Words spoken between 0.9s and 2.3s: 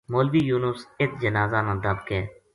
اِت جنازہ نا دَب کے